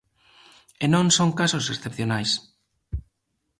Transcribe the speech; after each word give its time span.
E 0.83 0.85
non 0.93 1.07
son 1.17 1.29
casos 1.39 1.65
excepcionais. 1.73 2.31